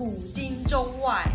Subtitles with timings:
[0.00, 1.26] 古今中外，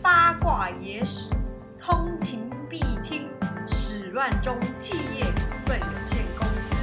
[0.00, 1.28] 八卦野史，
[1.78, 3.28] 通勤必听。
[3.68, 6.74] 始乱终企业股份有限公司。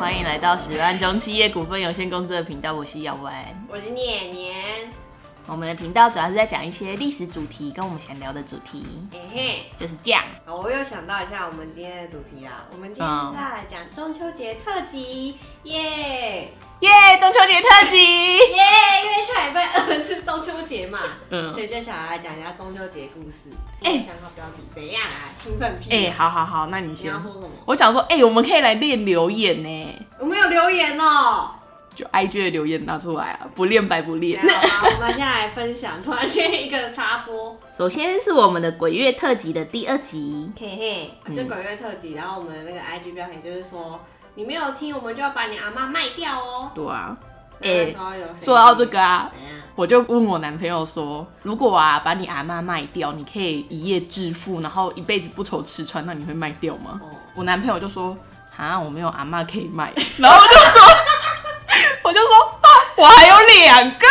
[0.00, 3.32] 欢迎来到始乱中企业股份有限公司的频道，我是姚文。
[3.68, 4.56] 我是念念，
[5.46, 8.82] 我们的频道主要是在讲一些历史主题跟我们想聊的主题，
[9.12, 9.70] 嘿嘿。
[9.76, 10.24] 就是这样。
[10.46, 16.50] 好我又想到一下我们今天的主题啦，我们今天嗯再来讲中秋节特辑，耶
[16.80, 18.36] 耶、中秋节特辑。
[18.38, 18.64] 耶！
[19.04, 23.50] 因为下礼拜二是中秋节嘛，嗯所以就想来讲一下中秋节故事。
[23.82, 25.28] 哎哎，想好标题怎样啊？
[25.34, 26.06] 兴奋屁！
[26.06, 27.20] 哎、好好好，那你你先要。
[27.20, 27.48] 说什么？
[27.66, 31.50] 我想说，哎、我们可以来练留言呢，我们有留言哦。
[31.94, 34.40] 就 IG 的留言拿出来啊，不练白不练。
[34.42, 44.00] 好，我们现在来分享，突然间一个插播， 首先是我们的鬼月特辑的第二集，嘿嘿，嗯就鬼月特辑，然后我们的那个 IG 标题就是说，
[44.34, 46.70] 你没有听，我们就要把你阿妈卖掉哦。
[46.74, 47.16] 对啊。
[47.60, 47.94] 那哎、
[48.38, 49.30] 说到这个啊，
[49.76, 57.00] 我就问我男朋友说，如果啊把你阿妈卖掉，你可以一夜致富，然后一辈子不愁吃穿，那你会卖掉吗？
[57.02, 58.16] 哦我男朋友就说，
[58.56, 60.82] 啊，我没有阿妈可以卖， 然后我就说，
[62.96, 64.06] 我还有两个，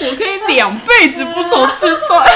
[0.06, 2.22] 我可以两辈子不愁吃穿。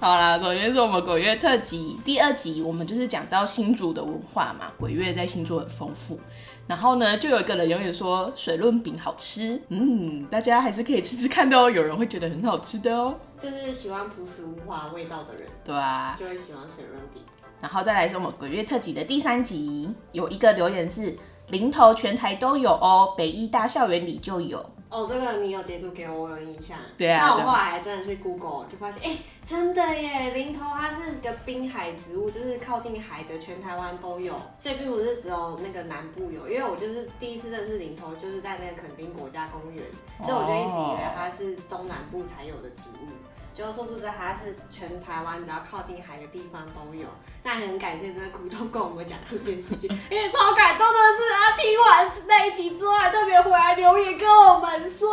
[0.00, 6.18] 好啦，首先是我们鬼月特辑第二集，我们就是讲到新竹的文化嘛，鬼月在新竹很丰富。
[6.66, 13.14] 然后呢，就有一个人永远说水润饼好吃，嗯，大家还是可以吃吃看的哦，有人会觉得很好吃的哦。
[13.38, 17.22] 就是喜欢朴实无华味道的人，对啊，就会喜欢水润饼。
[17.60, 21.16] 然后再来是我们鬼月特辑的第三集，有一个留言是
[21.48, 24.64] 零头全台都有哦，北医大校园里就有。
[24.88, 26.76] 哦，这个你有截图给我，我有印象。
[26.98, 36.48] 对啊那我后来还真的去 Google 就发现，哎、真的耶，林头它是个滨海植物，就是靠近海的，全台湾都有，所以并不是只有那个南部有。
[36.48, 39.84] 因为我就是第一次认识林头，就是在那个垦丁国家公园，
[40.24, 43.06] 所以我就一直以为它是中南部才有的植物。
[43.53, 47.07] 就殊不知它是全台湾只要靠近海的地方都有。
[47.43, 55.09] 那很感谢这个股东跟我们讲这件事情，因为超感动的是，他听完那一集之后，还特别回来留言跟我们说，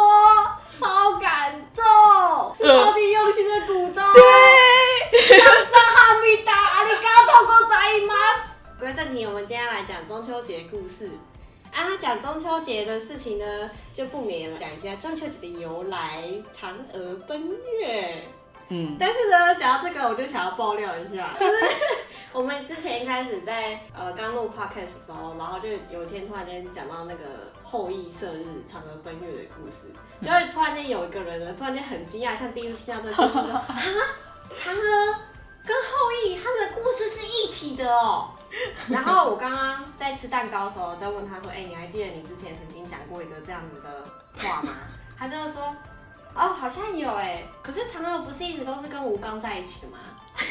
[0.81, 3.95] 超感动，是超级用心的股东。
[3.95, 8.81] 对，上上哈密达，阿里嘎多ございます。
[8.81, 11.11] 各位暂停，我们今天来讲中秋节故事。
[11.78, 17.40] 啊，讲中秋节的事情呢，就不免讲一下中秋节的由来——嫦娥奔
[17.80, 18.24] 月。
[18.70, 21.54] 嗯，但是呢，讲到这个，我就想要爆料一下，就是
[22.34, 27.24] 我们之前一开始在呃刚录 podcast 的时候，然后就有一天突然间讲到那个
[27.62, 33.76] 后羿射日、嫦娥奔月的故事，就会突然间有一个人呢，突然间很惊讶，像第一次听到这个故事说， 啊，
[34.52, 35.16] 嫦娥
[35.64, 38.32] 跟后羿他们的故事是一起的哦。
[38.90, 44.06] 然后我刚刚在吃蛋糕的时候，在问他说：“哎、你还记得你之前曾经讲过一个这样子的
[44.48, 44.74] 话吗？”
[45.18, 45.76] 他就说
[46.36, 49.98] ：“哦，好像有哎，可是嫦娥不是一直都是跟吴刚在一起的吗？”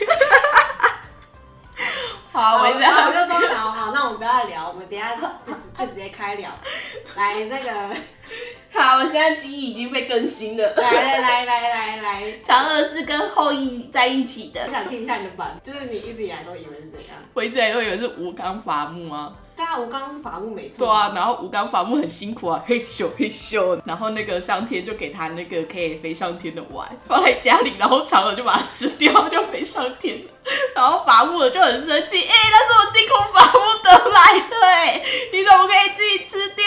[2.37, 3.13] 好，我一然后我。
[3.15, 6.51] 就说：“好好，那我们不要再聊，我们等一下就就就直接开聊。
[7.17, 7.97] 来，那个，
[8.79, 10.75] 好，我现在记忆已经被更新了。
[10.77, 17.17] 来来来来来来，嫦娥 是跟后羿在一起的我，想听一下你的版，就是你一直以来都以为是怎样？
[17.33, 19.33] 我一直以来都以为是吴刚伐木啊。
[19.57, 20.87] 对啊，吴刚是法务没错。
[20.87, 30.33] 对啊，然后吴刚伐木很辛苦啊，嘿咻嘿咻，然后那个上天就给他那个可以飞上天的碗放在家里，然后嫦娥就把它吃掉，就飞上天了。
[30.75, 35.03] 然后伐木的就很生气， 哎、那是我辛苦伐木得来的、哎，
[35.33, 36.67] 你怎么可以自己吃掉？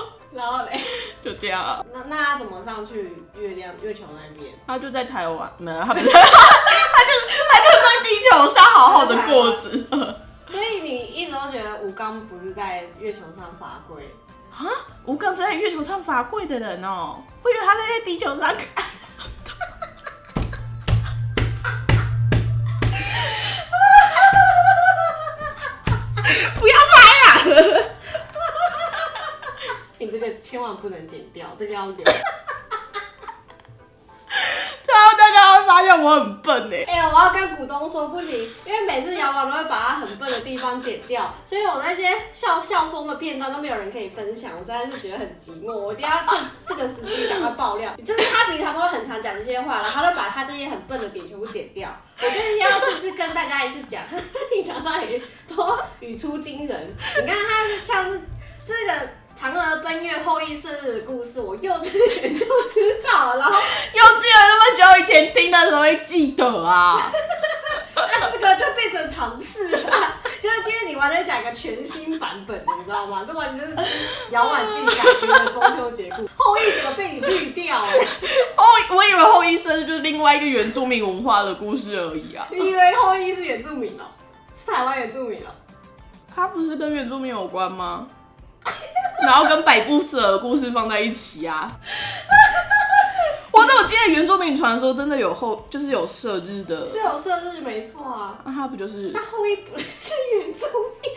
[0.32, 0.80] 然后嘞，
[1.22, 4.52] 就这样啊，那那他怎么上去月亮月球那边？
[4.66, 10.23] 他就在台湾，没有，他不是，他就是他就在地球上好好的过着。
[11.82, 14.04] 吴刚不是在月球上罚跪？
[14.52, 14.64] 啊，
[15.04, 18.54] 吴刚是在月球上罚跪的人哦，我以为他在地球上。
[26.60, 26.92] 不要拍
[27.28, 27.30] 啊！
[29.98, 32.04] 你这个千万不能剪掉，这个要留。
[35.74, 36.84] 发现我很笨哎。
[36.86, 38.32] 哎、我要跟股东说不行，
[38.64, 45.72] 因为每次摇完都会把他很笨的地方剪掉， 所以我那些笑笑疯的片段都没有人可以分享，我实在是觉得很寂寞。
[45.72, 46.38] 我一定要趁
[46.68, 51.90] 这个时机赶快爆料， 就是他平常都会很常讲这些话，然后他都把他这些很笨的点全部剪掉。
[52.20, 54.02] 我就是要就是跟大家一次讲，
[54.54, 56.94] 平常他也多语出惊人。
[57.20, 58.20] 你看他像是
[58.64, 59.08] 这个。
[59.38, 67.10] 嫦娥奔月后羿射日的故事，我幼稚园就知道，然 后幼稚园那么久以前听的时候会记得啊。
[67.94, 69.78] 啊，这个就变成常识了，
[70.42, 73.24] 就是今天你完全讲一个全新版本的，你知道吗？
[73.26, 73.88] 这完全就是
[74.30, 77.86] 姚婉自己改编的中秋节故事，后羿怎么被你滤掉了、
[78.56, 78.64] 哦，
[78.96, 82.46] 我以为后羿生日就是另外一个原住民文化的故事而已啊。
[82.50, 84.04] 你以为后羿是原住民哦、
[84.54, 85.50] 是台湾原住民哦、
[86.34, 88.08] 他不是跟原住民有关吗？
[89.24, 91.70] 然后跟百步者的故事放在一起啊。
[93.52, 96.84] 我怎么记得原住民传说真的有后，就是有射日的？
[96.86, 98.38] 是有生日没错啊。
[98.44, 100.66] 那他不就是那后羿不是原住
[101.00, 101.12] 民，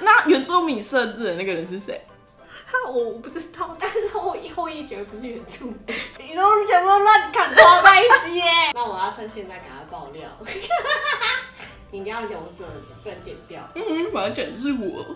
[0.00, 2.00] 那原住民设置的那个人是谁？
[2.66, 8.44] 他我我不知道，但是后羿后羿绝对不是原住民，你都全部乱砍拖在一起耶。
[8.74, 10.28] 那我要趁现在给他爆料，
[11.94, 12.64] 你一定要留着，
[13.04, 13.62] 不能剪掉。
[13.76, 15.06] 嗯，反正剪的是我。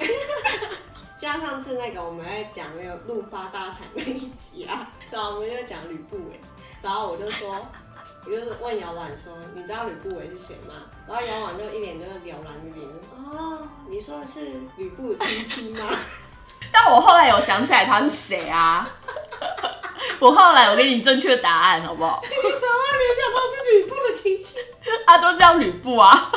[1.21, 6.41] 加上次那个我们在讲那个怒发大财那一集啊， 然后我们就讲吕不韦，
[6.81, 7.67] 然后我就说，
[8.25, 10.75] 我就是问姚婉说，你知道吕不韦是谁吗？
[11.09, 15.91] 然后姚婉就一脸就是了然于脸，哦，你说的是吕布的亲戚吗？
[16.71, 18.89] 但我后来有想起来他是谁啊？
[20.21, 22.23] 我后来我给你正确答案好不好？
[22.23, 24.59] 怎么没想到是吕布的亲戚？
[25.05, 26.31] 他都叫吕布啊，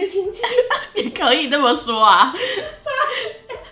[0.00, 0.42] 的亲戚。
[0.96, 2.34] 你可以这么说啊。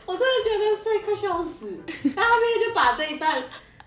[0.06, 1.70] 我真的觉得是快笑死，
[2.16, 3.42] 那后面就把这一段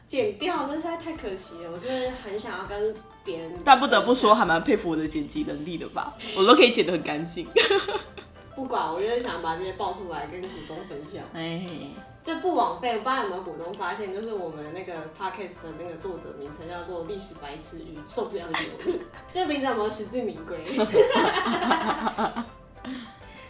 [0.08, 1.72] 剪掉，这实在太可惜了。
[1.74, 2.94] 我真的很想要跟
[3.26, 7.48] 别人，但不得不说，，还蛮佩服我的剪辑能力的吧， 我都可以剪得很干净。
[8.56, 11.24] 不管，我就是想把这些爆出来跟股东分享。
[11.34, 11.66] 哎，
[12.24, 19.00] 这不枉费，我不知道有没有股东发现，就是我们那个 podcast 的那个作者名称叫做“历史白痴与受不了的言论”，
[19.34, 20.64] 这名字有没有实至名归？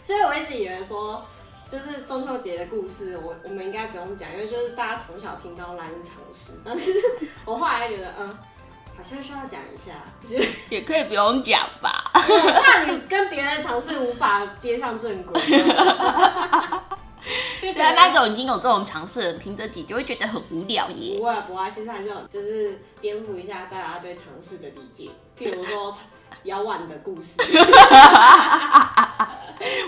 [0.02, 1.22] 所以我一直以为说，
[1.68, 6.54] 就是中秋节的故事，我我们应该不用讲，因为就是大家从小听到烂是常识。
[6.64, 6.90] 但是
[7.44, 8.28] 我后来觉得，嗯，
[8.96, 9.92] 好像需要讲一下，
[10.26, 12.10] 就是也可以不用讲吧。
[12.14, 15.40] 怕你跟别人的尝试无法接上正轨。
[17.60, 21.18] 就觉得那种已经有这种尝试的人听这集就会觉得很无聊耶。
[21.18, 25.10] 不会不会，其实还是有，就是颠覆一下大家对尝试的理解。
[25.38, 25.96] 譬如说
[26.44, 27.36] 姚婉的故事，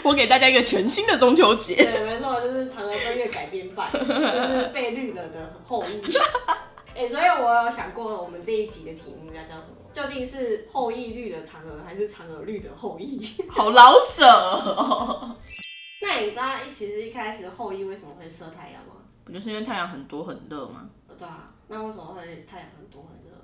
[0.05, 1.75] 我给大家一个全新的中秋节。
[1.75, 6.01] 对，没错，就是嫦娥奔月改编版，就是被绿了的后羿。
[6.97, 9.75] 哎、所以我有想过，我们这一集的题目要叫什么？
[9.93, 13.35] 究竟是后羿绿的嫦娥，还是嫦娥绿的后羿？
[13.49, 15.35] 好老舍哦。
[16.07, 18.93] 那你知道一其实一开始后羿为什么会射太阳吗？
[19.25, 20.89] 不就是因为太阳很多很热吗？
[21.09, 23.35] 呃对啊，那为什么会太阳很多很热？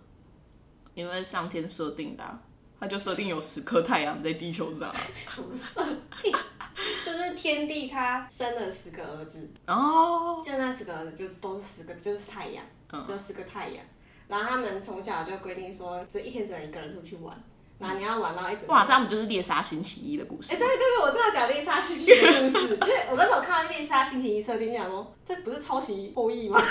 [0.95, 2.39] 因为上天设定的、啊，
[2.79, 5.01] 他就设定有十颗太阳在地球上啊。
[5.35, 5.83] 什么设
[6.23, 6.33] 定？
[7.05, 13.85] 就是天帝他生了十个儿子，哦，就那十个儿子就都是十个，就是太阳，嗯就十个太阳。
[14.29, 17.37] 然后他们从小就规定说，这一天只能一个人出去玩，
[17.81, 18.67] 然后你要玩到一整。
[18.69, 20.61] 哇，这样不就是猎杀星期一的故事哎、吗？
[20.61, 26.61] 对对对，我正要讲猎杀星期一的故事，就是我那时候看到猎杀星期一设定，就想说，这不是抄袭后羿吗？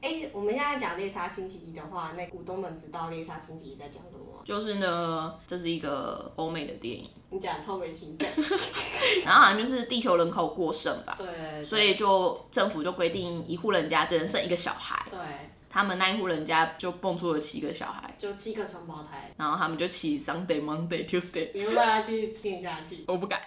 [0.00, 4.40] 哎、我们现在讲猎杀星期一的话，那股东们知道猎杀星期一在讲什么吗？
[4.44, 8.28] 就是呢，这是一个欧美的电影，你讲超没情感。
[9.26, 15.18] 然后好像就是地球人口过剩吧，对，所以就政府就规定一户人家只能生一个小孩，对，
[15.78, 23.04] 他们那一户人家就蹦出了七个小孩，就七个双胞胎，然后他们就起 Sunday、Monday、Tuesday，你们把它继续听下去。
[23.06, 23.40] 我不敢。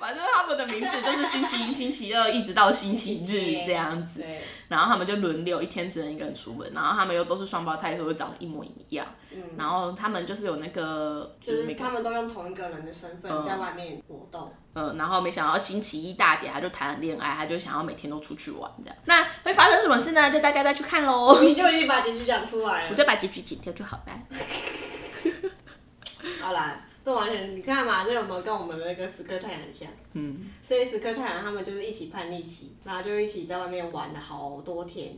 [0.00, 4.24] 反正他们的名字就是星期一、星期二，一直到星期日这样子。
[4.68, 6.70] 然后他们就轮流，一天只能一个人出门。
[6.74, 9.06] 然后他们又都是双胞胎，所以长得一模一样。
[9.30, 14.52] 嗯然后他们就是有那个，就就是他们都用同一个人的身份嗯在外面活动。
[14.74, 18.96] 嗯，然后没想到星期一大姐她就谈了恋爱，她就想要每天都出去玩这样。
[19.06, 20.30] 那会发生什么事呢？
[20.30, 21.40] 就大家再去看喽。
[21.42, 22.90] 你就已经把结局讲出来了。
[22.90, 24.12] 我就把结局剪掉就好了。
[26.40, 29.88] 好啦，这完全你看嘛，这有没有跟我们的那个死磕太阳很像？
[30.12, 35.16] 嗯，所以死磕太阳他们就是一起叛逆期，然后就一起在外面玩了好多天，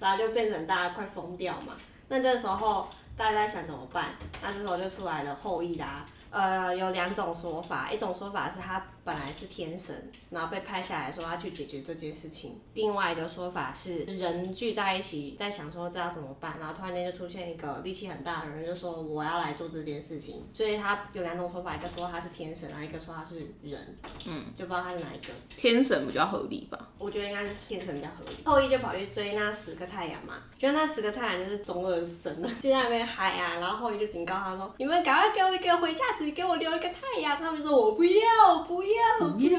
[0.00, 1.76] 然后就变成大家快疯掉嘛。
[2.08, 4.10] 那这时候大家在想怎么办？
[4.42, 6.04] 那这时候就出来了后羿啦。
[6.30, 20.46] 呃，有两种说法，一种说法是他本来是天神，然后被拍下来说要去解决这件事情；另外一个说法是人聚在一起，在想说这要怎么办，然后突然间就出现一个力气很大的人，就说我要来做这件事情。
[20.52, 23.96] 所以他有两种说法，一个说他是天神，然后一个说他是人，
[24.26, 25.32] 嗯，就不知道他是哪一个。
[25.48, 26.90] 天神比较合理吧？
[26.98, 28.44] 我觉得应该是天神比较合理。
[28.44, 38.88] 后羿就跑去追那十个太阳嘛，觉得那十个太阳就是中二神了，就在那边嗨啊，然后后羿就警告他说：“你们赶快给我一个回家子，给我留一个太阳。”他们说：“我不要，我不要，
[39.20, 39.58] 我不要。”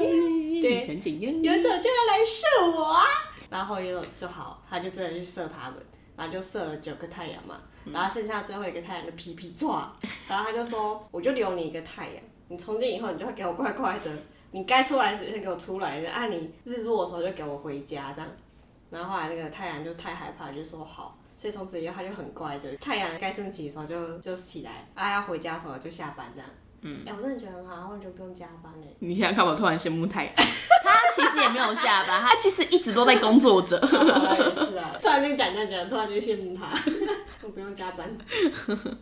[0.60, 0.80] 对？
[1.42, 2.44] 有种就要来射
[2.76, 3.02] 我啊！
[3.48, 5.82] 然后有种就就好，他就真的去射他们，
[6.16, 7.60] 然后就射了九个太阳嘛。
[7.86, 9.90] 然后剩下最后一个太阳就皮皮抓，
[10.28, 14.10] 然后他就说，我就留你一个太阳，你从今以后你就要给我乖乖的，
[14.50, 18.30] 你该出来的时间给我出来的，按你日落的时候就给我回家这样。
[18.90, 26.50] 然后后来那个太阳就太害怕，就说好，所以从此以后他就很乖的，太阳该升起的时候就就起来，啊要回家的时候就下班这样。
[26.82, 28.88] 嗯，哎、我真的觉得很好，完全不用加班哎。
[29.00, 30.34] 你现在干嘛突然羡慕太阳？
[30.82, 33.76] 他其实也没有下班，他其实一直都在工作着。
[33.82, 36.66] 也是啊，突然间讲讲讲，突然间羡慕他，
[37.42, 38.16] 我不用加班。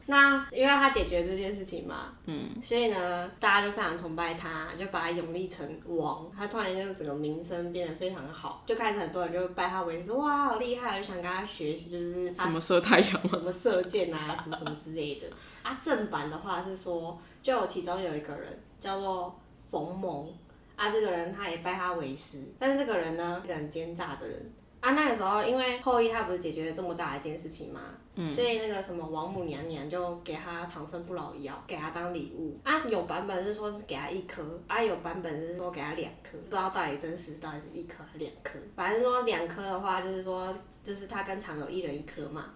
[0.06, 6.30] 那因为他解决这件事情嘛，嗯，所以呢，大家就非常崇拜他，就把他永立成王。
[6.36, 13.28] 他突然间就整个名声变得非常好，就开始很多人就拜他为师，哇，好厉害，就想跟他学习，就是他怎么射太阳？
[13.30, 15.26] 什么射箭啊，什么什么之类的。
[15.62, 18.46] 啊，正版的话是说，就有其中有一个人
[18.78, 20.28] 叫做冯蒙，
[20.76, 24.52] 啊，这个人他也拜他为师，但是这个人呢，一个很奸诈的人。
[24.80, 27.80] 啊，那个时候因为后羿他不是解决了这么大一件事情嘛，
[28.28, 32.54] 所以那个什么王母娘娘就给他长生不老药，给他当礼物。
[32.64, 38.58] 啊，有版本是说是给他一颗，啊，有版本是说给他两颗，不知道到底真实到底是一颗还是两颗。
[38.76, 42.52] 反正说两颗的话，就是说就是他跟嫦娥一人一颗嘛，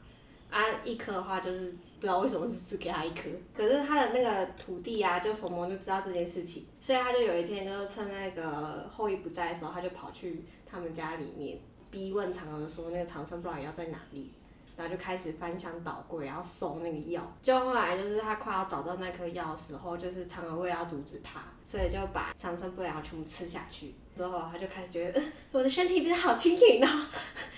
[0.50, 11.60] 啊，一颗的话就是不知道为什么是只给他一颗，可是他的那个徒弟啊，就冯蒙就知道这件事情，所以他就有一天就是趁那个后羿不在的时候，他就跑去他们家里面
[11.92, 14.32] 逼问嫦娥说那个长生不老药在哪里，
[14.76, 17.22] 然后就开始翻箱倒柜，然后搜那个药。
[17.40, 23.94] 就后来就是他快要找到那颗药的时候，就是嫦娥为了要阻止他，所以就把长生不老药全部吃下去。
[24.14, 27.06] 之后他就开始觉得，嗯、我的身体变得好轻盈哦，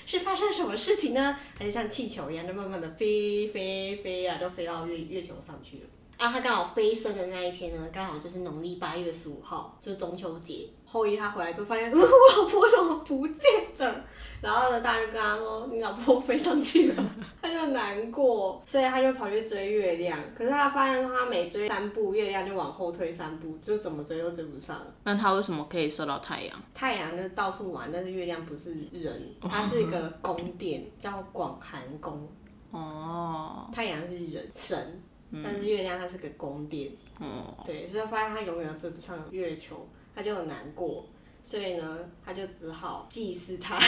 [0.06, 1.36] 是发生什么事情呢？
[1.58, 5.82] 还是像气球一样，就慢慢的飞飞飞啊，就飞到月月球上去了。
[6.16, 10.68] 啊，他刚好飞升的那一天呢，刚好就是农历八月十五号，就是中秋节。
[10.86, 14.04] 后羿他回来就发现，呃、 我老婆怎么不见了？
[14.40, 17.10] 然后呢，大家就跟他说，你老婆飞上去了，
[17.42, 20.16] 他就很难过，所以他就跑去追月亮。
[20.36, 24.80] 可是他发现他每追三步，月亮就往后退三步，就怎么追都追不上。
[25.02, 26.62] 那他为什么可以射到太阳？
[26.72, 32.28] 太阳就到处玩，但是月亮不是人， 它是一个宫殿，叫广寒宫。
[32.70, 35.02] 哦，太阳是人神，
[35.42, 36.90] 但是月亮它是个宫殿。
[37.18, 41.06] 哦，对，所以发现他永远都追不上月球，他就很难过，
[41.42, 43.78] 所以呢，他就只好祭祀他。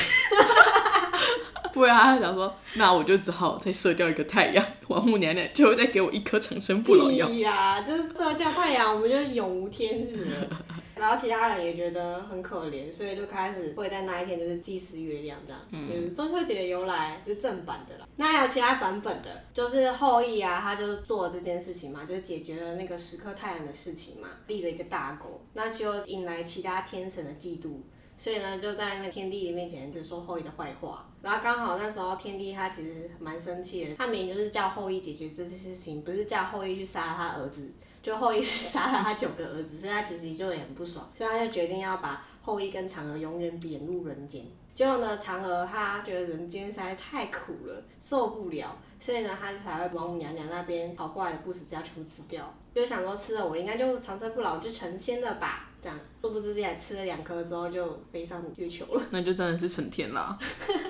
[1.73, 7.27] 不然他想说，那我就只好再射掉一个太阳，王母娘娘就会再给我一颗长生不老药。
[7.29, 10.49] 屁呀，就是射掉太阳，我们就是永无天日了。
[10.97, 18.07] 然后其他人也觉得很可怜，所以就开始会在那一天就是祭祀月亮这样，就是中秋节的由来是正版的啦。
[18.17, 27.73] 那还有其他版本的，就是后羿啊，他就做了这件事情嘛，就解决了那个十颗太阳的事情嘛，立了一个大功，那就引来其他天神的嫉妒。
[28.19, 44.45] 所以呢，就在那天帝的面前就说后羿的坏话，然后刚好那时候天帝他其实蛮生气的，他明明就是叫后羿解决这件事情，不是叫后羿去杀他儿子，就后羿是杀了他九个儿子，所以他其实就也很不爽，所以他就决定要把后羿跟嫦娥永远贬入人间。
[44.75, 55.71] 结果呢，嫦娥她觉得人间实在太苦了，受不了，所以呢，她才会王母娘娘那边跑过来的不死之药全部吃掉，就想说吃了我应该就长生不老，就成仙了吧。
[55.87, 59.03] 这样，殊不知这吃了两颗之后就飞上月球了。
[59.11, 60.37] 那就真的是成天啦。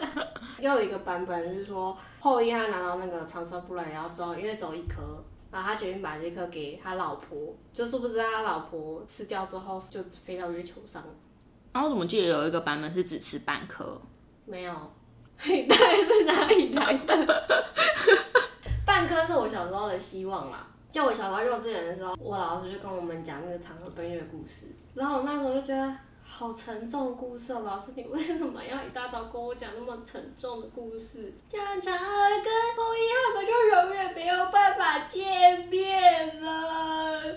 [0.59, 11.09] 又有一个版本是说，后羿他拿到那个长生不老药之后，因为只有一颗，然后他决定把这颗给他老婆，就殊不知他老婆吃掉之后就飞到月球上了。
[11.75, 14.01] 然后我怎么记得有一个版本是只吃半颗？
[14.47, 14.73] 没有，
[15.45, 17.47] 你到底是哪里来的？
[18.87, 20.67] 半颗是我小时候的希望啦。
[20.91, 31.33] 就我小时候幼稚园的时候，我老师就跟我们讲那个嫦娥奔月的故事，然后我那时候就觉得好沉重的故事哦，老师你为什么要一大早跟我讲那么沉重的故事？
[31.47, 37.37] 这样嫦娥跟后羿他们就永远没有办法见面了。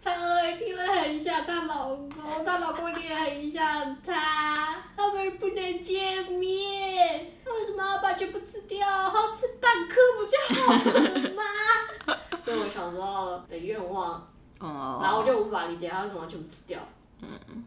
[0.00, 8.88] 嫦娥一定会很想她老公，她老公也很想她，他们不能见面，她为什么要把全部吃掉？
[8.88, 11.42] 好吃半颗不就好了吗？
[12.46, 14.31] 这我小时候的愿望，
[14.62, 16.78] 哦、然后我就无法理解他为什么要全部吃掉。
[17.20, 17.64] 嗯，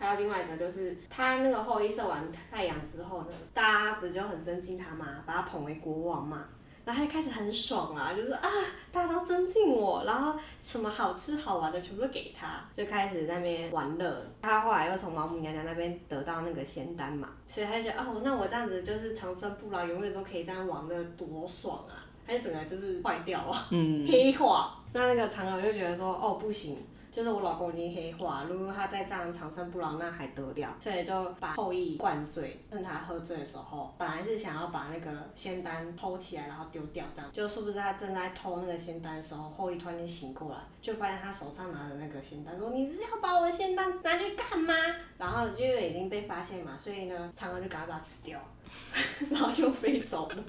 [0.00, 6.46] 还有另外一个就是，他那个后羿射完太阳之后呢，大家不是就很尊敬他嘛，把他捧为国王嘛。
[6.84, 8.48] 然后他就开始很爽啊，就是啊，
[8.90, 14.26] 大家都尊敬我，然后什么好吃好玩的全部都给他，就开始在那边玩乐。
[14.42, 21.94] 他后来又从王母娘娘那边得到那个仙丹嘛，所以他就觉得哦，那我这样子就是长生不老，永远都可以这样玩的多爽啊！
[22.26, 24.81] 他就整个就是坏掉了，嗯，黑化。
[24.92, 26.78] 那那个嫦娥就觉得说，哦不行，
[27.10, 30.76] 就是我老公已经黑化，如果他再这样长生不老，那还得了？
[30.78, 44.74] 所以就把后羿灌醉，趁他喝醉的时候，本来是想要把那个仙丹偷起来，然后丢掉，这样，就是不知他正在偷那个仙丹的时候，后羿突然间醒过来，就发现他手上拿着那个仙丹，说你是要把我的仙丹拿去干嘛？
[45.16, 48.38] 然后就已经被发现嘛，所以呢，嫦娥就赶快把它吃掉，
[49.30, 50.44] 然后就飞走了。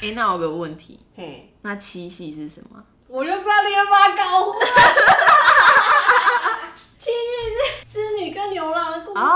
[0.00, 2.84] 哎、那我有个问题，嘿，那七夕是什么？
[3.08, 4.60] 我就知道你会把它搞混。
[6.98, 7.14] 七夕
[7.54, 9.18] 是织女跟牛郎的故事。
[9.18, 9.26] 哦，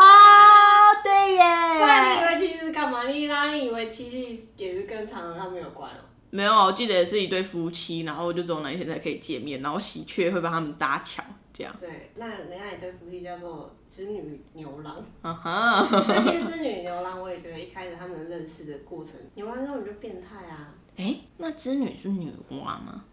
[1.03, 3.05] 对不然你以耶，为七夕是干嘛？
[3.05, 6.05] 你那你以为七夕也是跟嫦娥他们有关哦？
[6.31, 11.75] 没有，我记得也是一对夫妻，然后就只有那一天才可以见面，然后喜鹊会帮他们搭桥，这样。
[11.79, 14.97] 对，那人家一对夫妻叫做织女牛郎。
[15.23, 20.75] 啊哈，那其实织女牛郎，我也觉得一开始他们认识的过程，牛郎根本就变态啊。
[20.97, 23.05] 哎、那织女是女娲吗？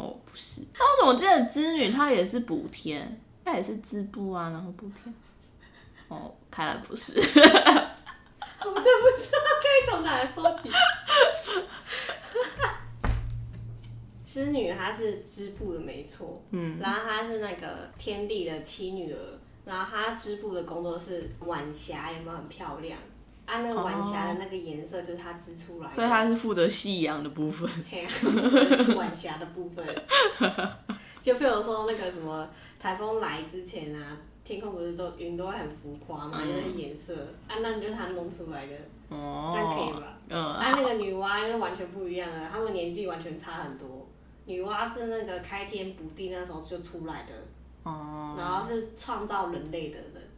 [0.00, 0.62] 哦，不是。
[0.78, 3.06] 那我怎么记得织女她也是补贴，
[3.44, 5.12] 她也是织布啊，然后补贴。
[6.08, 7.12] 哦，看来不是。
[7.20, 7.34] 我真
[8.74, 10.70] 不知道该从哪里说起。
[14.24, 19.18] 织女她是织布的没错，嗯，然后她是那个天帝的七女儿，
[19.66, 22.98] 然后她织布的工作是晚霞，有没有很漂亮？
[23.50, 27.68] 啊，那个晚霞的那个颜色就是它织出来的，所以它是负责夕阳的部分。
[28.76, 29.84] 是晚霞的部分。
[31.20, 37.14] 就譬如说那个什么台风来之前啊，天空不是都云都会很浮夸嘛，因为颜色
[37.46, 38.72] 啊，那就是它弄出来的，
[39.08, 40.16] 哦，这样可以吧？
[40.28, 44.06] 嗯，啊，那个女娲就完全不一样了，她们年纪完全差很多。
[44.46, 47.34] 女娲是那个开天补地那时候就出来的，
[47.82, 50.29] 哦，然后是创造人类的人，哦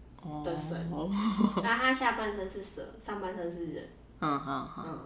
[0.45, 0.79] 的神。
[0.91, 1.09] 然后
[1.63, 3.89] 他下半身是蛇，上半身是人。
[4.21, 4.99] 嗯嗯嗯，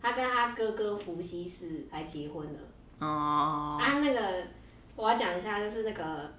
[0.00, 2.58] 他，跟他哥哥伏羲氏来结婚的。
[3.00, 4.44] 哦，啊，那个
[4.94, 6.30] 我要讲一下，就是那个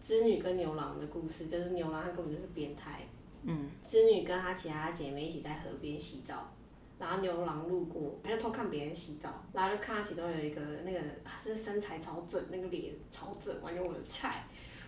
[0.00, 3.06] 织女跟牛郎的故事，就是牛郎他根本就是变态，
[3.42, 6.52] 嗯，织女跟她其他姐妹一起在河边洗澡，
[6.98, 11.00] 然后牛郎路过，他就偷看别人洗澡，然后就看到其中有一个那个
[11.36, 14.46] 是身材超正，那个脸超正，完全我的菜，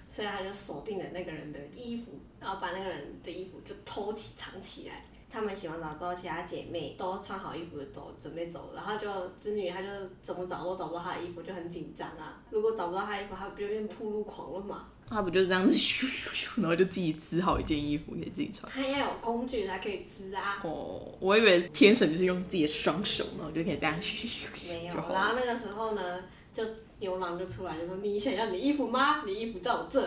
[0.08, 5.04] 所以他就锁定了那个人的衣服，然后把那个人的衣服就偷起藏起来。
[5.32, 9.08] 他们洗完澡之后，其他姐妹都穿好衣服走，准备走，然后就
[9.40, 9.88] 织女她就
[10.20, 12.42] 怎么找都找不到她的衣服，就很紧张啊。
[12.50, 14.88] 如果找不到她的衣服，她不就变铺路狂了嘛？
[15.08, 18.70] 他不就是这样子咻咻咻，然后就自己织好一件衣服给自己穿。
[18.72, 20.60] 她要有工具才可以织啊。
[20.64, 24.68] 哦，我以为天神就是用自己的双手，然后就可以这样咻咻咻。
[24.68, 26.64] 没有然后那个时候呢，就
[26.98, 29.22] 牛郎就出来就说：“你想要你的衣服吗？
[29.24, 30.00] 你的衣服在我这。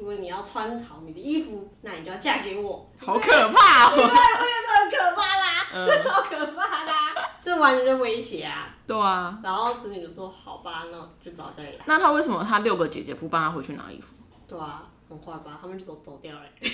[0.00, 3.96] 如果你要穿好你的衣服，那你就要嫁给我。”好可怕哦！
[3.96, 8.74] 这很可怕啦，嗯这超可怕的啊、这完全就威胁啊。
[8.86, 11.84] 对啊，然后子女就说：“好吧，那我就找家里来。
[11.84, 14.14] 那他为什么他六个姐姐不帮他回去拿衣服？”
[14.48, 15.58] 对啊，很坏吧？
[15.60, 16.40] 他们就走走掉了、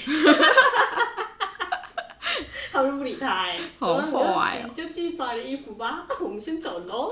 [2.72, 7.10] 他们就不理他哎、好坏就继续找你的衣服吧，我们先走喽。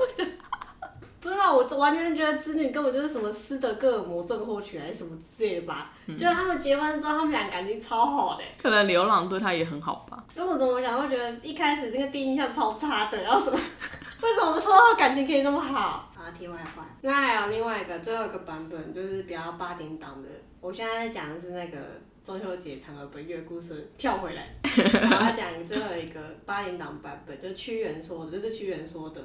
[1.25, 5.91] 不知道，我完全觉得织女根本就是什么斯德哥尔摩症候群还是什么之类的吧。
[6.07, 8.55] 就是他们结婚之后，他们俩感情超好的、欸。
[8.63, 10.23] 可能流浪对他也很好吧。
[10.37, 13.59] 跟我怎么想，会觉得一开始那个第一印象超差的，然后怎么？
[14.21, 16.13] 为什么我们说到感情可以那么好？
[16.15, 16.87] 啊，题外话。
[17.01, 20.29] 那还有另外一个最后一个版本，就是比较八点档的。
[20.61, 21.79] 我现在在讲的是那个
[22.23, 24.55] 中秋节嫦娥奔月故事，跳回来，
[24.93, 29.23] 然后要讲最后一个八点档版本，就是屈原说的，这是屈原说的。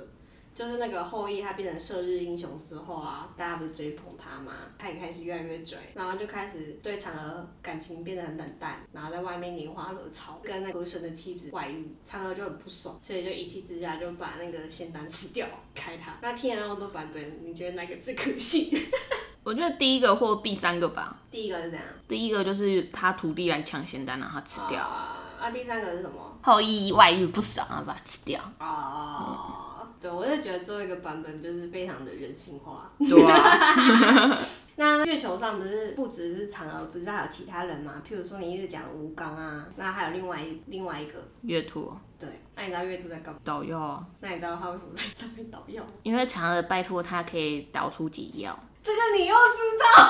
[0.56, 4.52] 就是那个后羿他变成射日英雄之后啊，大家不是追捧他吗？
[4.78, 16.18] 他也开始越来越追，然后就开始对嫦娥感情变得很冷淡，然后在外面拈花惹草，跟那个河神的妻子外遇，嫦娥就很不爽，所以就一气之下就把那个仙丹吃掉，开他。
[16.22, 18.70] 那听了那么多版本，你觉得哪个最可信？
[19.44, 21.18] 我觉得第一个或第三个吧。
[21.32, 21.88] 第一个是怎样？
[22.08, 24.82] 第一个就是他徒弟来抢仙丹，然后他吃掉。
[24.82, 26.38] 啊，啊，第三个是什么？
[26.44, 28.42] 后羿外遇不爽，然后把他吃掉。
[28.60, 32.90] 啊，对，我是觉得最后一个版本就是非常的人性化。
[33.00, 34.38] 对啊，
[34.78, 38.02] 那月球上不是不只是嫦娥，不是还有其他人吗？
[38.08, 43.40] 譬如说你一直讲吴刚啊，那还有另外一另外一个，月兔对，那你知道月兔在干嘛？
[43.44, 45.90] 捣药啊，那你知道他为什么在上面捣药吗？
[46.04, 48.58] 因为嫦娥拜托他可以导出解药。
[48.82, 50.10] 这个你又知道？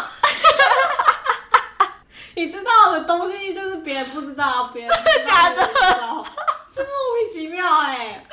[2.36, 5.63] 你知道的东西就是别人不知道，别人真的假的
[6.71, 8.23] 是莫名其妙哎、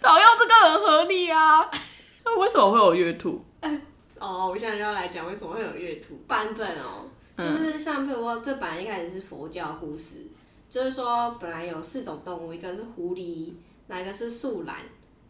[0.02, 1.70] 捣药这个很合理啊，
[2.24, 3.44] 那为什么会有月兔？
[4.18, 10.26] 哦，我现在就要来讲为什么会有月兔版本哦，就是像比如说这本来一开始是佛教故事，
[10.70, 13.52] 就是说本来有四种动物，一个是狐狸，
[13.88, 14.76] 哪一个是树懒，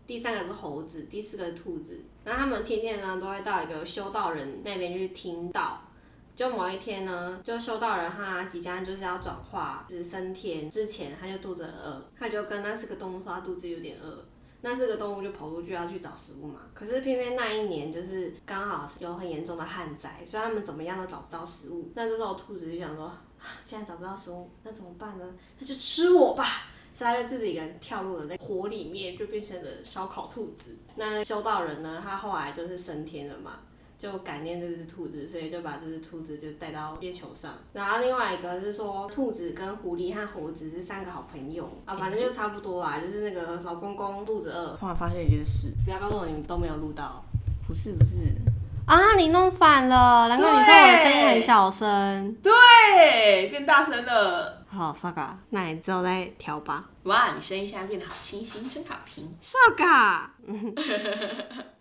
[0.07, 2.01] 第三个是猴子，第四个是兔子。
[2.25, 5.83] 那他们天天呢都会到一个修道人那边去听道，
[6.37, 14.25] 就某一天呢，就修道人他即将就是要转化是升天之前，他就肚子很饿，他就跟那四个动物说他肚子有点饿。
[14.63, 21.91] 那四个动物就跑出去要去找食物嘛，可是偏偏那一年就是刚好有很严重的旱灾，所以他们怎么样都找不到食物。
[21.95, 23.11] 那这时候兔子就想说，
[23.65, 25.35] 既然找不到食物，那怎么办呢？
[25.59, 26.45] 那就吃我吧！
[26.93, 30.77] 所以他就自己一个人跳入了那火里面，就变成了烧烤兔子。
[30.97, 33.61] 那修道人呢，他后来就是升天了嘛。
[34.01, 37.53] 就感念这只兔子，所以就把这只兔子就带到月球上。
[37.75, 42.99] 然后另外一个是说，兔子跟狐狸和猴子是三个好朋友啊，反正就差不多啦。
[42.99, 47.23] 就是那个老公公肚子饿，突然发现一件事，不要告诉我你们都没有录到。
[47.69, 48.17] 不是不是
[48.87, 52.35] 啊，你弄反了，难怪你说我的声音很小声。
[52.43, 54.60] 对，变大声了。
[54.73, 56.89] 好，Saga，那你之后再调吧。
[57.03, 59.29] 哇，你声音现在变得好清新，真好听。
[59.43, 60.21] Saga。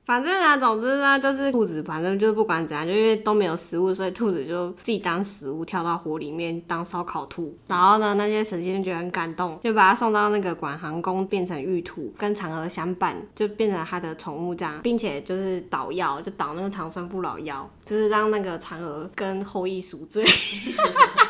[0.05, 7.55] 反正啊，总之呢，就是兔子，反正就是不管怎样，就因为都没有食物，所以兔子就自己当食物跳到火里面当烧烤兔。
[7.67, 20.25] 然后呢，那些神仙就觉得很感动，就把它送到那个管航宫，变成玉兔，跟嫦娥相伴，就变成他的宠物这样，并且就是捣药，就捣那个长生不老药，就是让那个嫦娥跟后羿赎罪，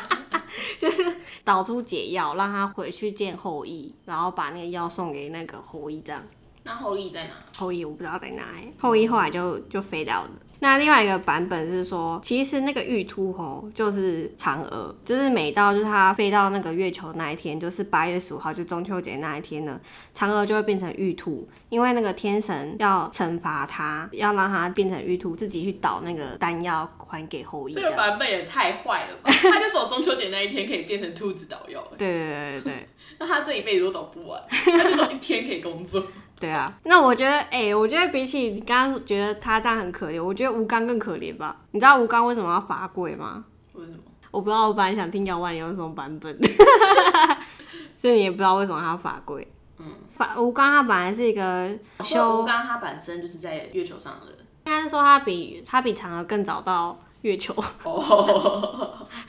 [0.78, 1.04] 就是
[1.44, 6.22] 导出解药，让他回去见后羿，然后把那个药送给那个后羿这样。
[6.62, 7.30] 那后羿在哪？
[7.56, 10.30] 后羿我不知道在哪哎，后羿后来就就飞掉了。
[10.62, 19.80] 那另外一个版本是说，其实那个玉兔吼就是嫦娥，就是每到就是它飞到那个月球那一天，就是八月十五号，就中秋节那一天呢，
[20.14, 27.74] 嫦娥就会变成玉兔，因为那个天神要惩罚他，要让他变成玉兔，自己去捣那个丹药还给后羿。
[27.74, 29.30] 这个版本也太坏了吧！
[29.30, 31.82] 他就走中秋节那一天可以变成兔子导游。
[31.98, 32.88] 对对对对对。
[33.18, 36.02] 那他这一辈子都走不完，他就走一天可以工作。
[36.40, 41.54] 对啊，那我觉得，哎，我觉得比起你刚刚觉得他这样很可怜，我觉得吴刚更可怜吧？
[41.72, 43.44] 你知道吴刚为什么要罚跪吗？
[43.74, 43.98] 为什么？
[44.30, 46.38] 我不知道，我本来想听姚万有什么版本，
[47.98, 49.46] 所以你也不知道为什么他要罚跪。
[49.78, 54.39] 嗯，罚吴刚他本来是一个修，吴刚他本身就是在月球上的人，
[54.70, 56.98] 应该是说他比他比嫦娥更早到。
[57.22, 57.54] 月球，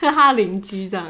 [0.10, 1.06] 他的邻居这样。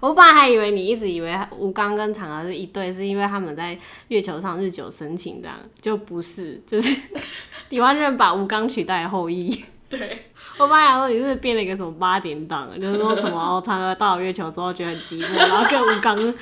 [0.00, 3.74] 我本来还以为你一直以为吴刚跟嫦娥是一对，是因为他们在
[4.08, 6.94] 月球上日久生情这样，就不是，就是
[7.70, 9.64] 你完全把吴刚取代后羿。
[9.88, 10.26] 对，
[10.58, 16.34] 我本来想说你是编了一个什么八点档，就是说什么嫦娥到了月球之后觉得很寂寞，然后跟吴刚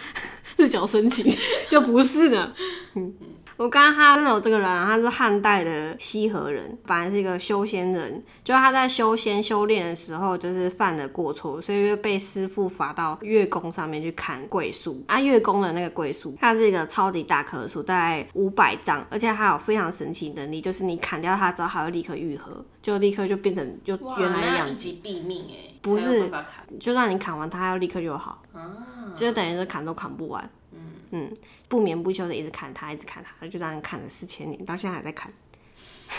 [0.57, 1.33] 日久生情，
[1.71, 2.53] 就不是呢。
[2.97, 3.15] 嗯。
[3.57, 15.03] 我刚刚他真的有这个人，他是汉代的西河人，本来是一个修仙人，就他在修仙修炼的时候，就是犯了过错，所以就被师傅罚到月宫上面去砍桂树。
[15.07, 24.89] 啊，月宫的那个桂树，它是一个超级大棵树，大概五百丈，而且还有非常神奇能力，就是你砍掉它之后，它会立刻愈合，就立刻就变成就原来的样子。
[24.89, 25.75] 一毙命哎！
[25.81, 26.31] 不是，
[26.81, 28.43] 就算你砍完它，要立刻就好。
[28.53, 30.51] 啊，就等于是砍都砍不完。
[31.15, 31.33] 嗯。
[31.67, 35.33] 不眠不休的一直看他，一直看他，就这样看了四千年，到现在还在看。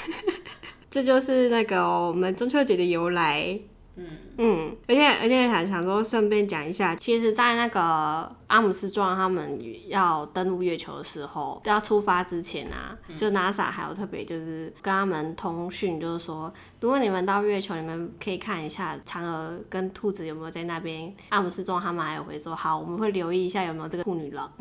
[0.90, 3.60] 这就是那个我们中秋节的由来。
[3.98, 4.06] 嗯
[4.38, 21.14] 嗯，而且而且还想说顺便讲一下，其实，在那个阿姆斯壮他们要登陆月球的时候，要出发之前啊，就 NASA 还有特别就是跟他们通讯，就是说，如果你们到月球，你们可以看一下嫦娥跟兔子有没有在那边。
[21.30, 24.52] 阿姆斯壮他们还有回说，好，我们会留意一下有没有这个兔女郎。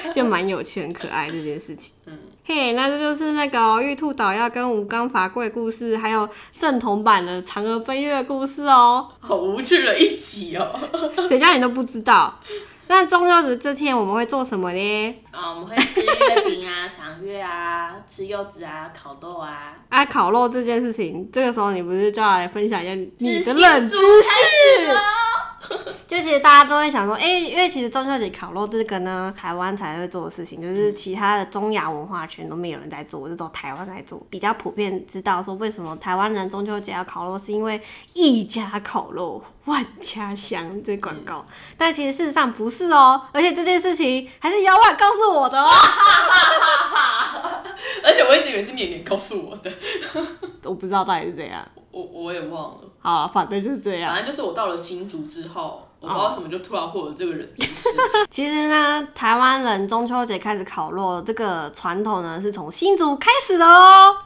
[0.14, 1.92] 就蛮有趣、很可爱这件事情。
[2.06, 6.28] 嗯，嘿，那这就是那个玉兔捣药跟吴刚伐桂故事，还有
[6.58, 9.08] 正统版的嫦娥奔月故事哦。
[9.20, 10.70] 好无趣的一集哦，
[11.28, 12.38] 谁叫你都不知道。
[12.86, 15.14] 那中秋节这天我们会做什么呢？
[15.30, 19.74] 啊，我们会吃月饼啊，赏月啊，吃柚子啊，烤肉啊。
[19.88, 24.86] 啊，烤肉这件事情，这个时候你不是就要来分享一下你的冷知识？
[26.06, 34.24] 就其实大家都会想说，哎，因为其实中秋节烤肉这个呢，台湾才会做的事情，就是其他的中亚文化圈都没有人在做，就只有台湾在做。
[34.28, 37.80] 比较普遍知道说，为什么台湾人中秋节要烤肉，是因为
[38.12, 41.44] 一家烤肉万家香这广告。
[41.78, 45.70] 但其实事实上不是哦，而且这件事情还是妖怪告诉我的哦。
[48.04, 49.72] 而且我一直以为是年年告诉我的，
[50.64, 51.66] 我不知道到底是怎样。
[51.94, 54.12] 我我也忘了，好了，反正就是这样。
[54.12, 57.88] 反正就是我到了新竹之后，我不知道为什么就突然获得这个人知识。
[58.32, 64.16] 其实呢，台湾人中秋节开始烤肉这个传统呢，是从新竹开始的哦。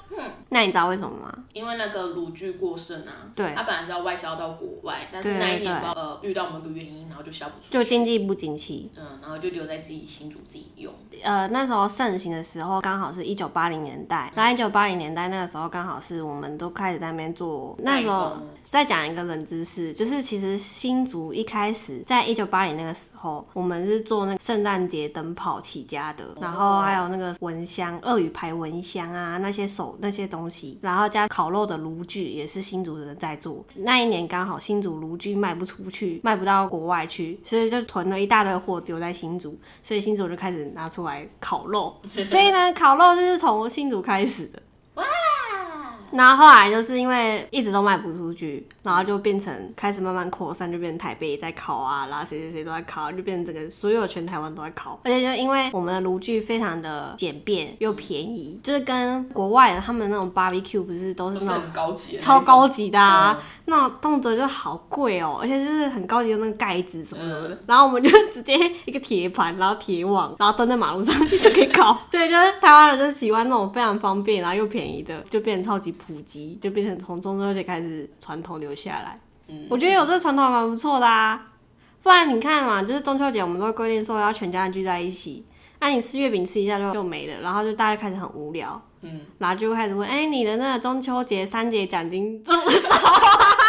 [0.50, 1.32] 那你知道为什么吗？
[1.52, 10.92] 因为那个鲁剧过剩啊，对，他本来是要外销到国外，但是那一年呃遇到某个原因，然后就销不出去，就经济不景气，嗯，然后就留在自己新竹自己用。
[11.22, 33.64] 呃，那时候盛行的时候刚好是一九八零年代，那一九八零年代那个时候刚好是我们都开始在那边做，那时候再讲一个冷知识，就是其实新竹一开始在一九八零那个时候，我们是做那个圣诞节灯泡起家的，然后还有那个蚊香、鳄鱼牌蚊香啊，那些手那些东西，然后加烤肉的炉具也是新竹人在做。
[33.76, 41.96] 那一年刚好新竹炉具卖不出去，卖不到国外去，所以就囤了一大堆货丢在新竹，所以新竹就开始拿出来烤肉。
[42.28, 44.62] 所以呢，烤肉就是从新竹开始的。
[46.12, 54.98] 然后后来就是因为一直都卖不出去，然后就变成开始慢慢扩散，就变成台北也在烤啊，然后谁谁谁都在烤，就变成整个所有全台湾都在烤。
[55.04, 67.58] 而且就因为我们的炉具非常的简便又便宜，就是跟国外的他们那种 barbecue 不是都是那种很高级的，超高级的啊，嗯那种动辄就好贵哦、而且就是很高级的那个盖子什么什么的。
[67.66, 71.98] 然后我们就直接一个铁盘，然后铁网，然后蹲在马路上 就可以烤。
[72.10, 79.20] 对，就是台湾人就喜欢那种非常方便，然后又便宜的，就变成超级普及，就变成从中秋节开始传统留下来。
[79.48, 81.48] 嗯我觉得有这个传统还蛮不错的啊。
[82.02, 85.44] 不然你看嘛，就是中秋节我们都会规定说要全家人聚在一起，
[85.80, 88.80] 那、你吃月饼吃一下就就没了，然后就大家开始很无聊。
[89.02, 93.20] 嗯，然后就开始问，哎、你的那个中秋节三节奖金多少啊？